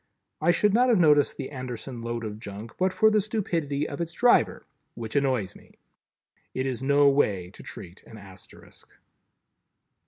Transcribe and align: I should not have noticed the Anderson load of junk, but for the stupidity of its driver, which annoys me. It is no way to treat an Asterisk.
I 0.41 0.49
should 0.49 0.73
not 0.73 0.89
have 0.89 0.97
noticed 0.97 1.37
the 1.37 1.51
Anderson 1.51 2.01
load 2.01 2.23
of 2.23 2.39
junk, 2.39 2.71
but 2.79 2.91
for 2.91 3.11
the 3.11 3.21
stupidity 3.21 3.87
of 3.87 4.01
its 4.01 4.13
driver, 4.13 4.65
which 4.95 5.15
annoys 5.15 5.55
me. 5.55 5.75
It 6.55 6.65
is 6.65 6.81
no 6.81 7.07
way 7.07 7.51
to 7.51 7.61
treat 7.61 8.01
an 8.07 8.17
Asterisk. 8.17 8.89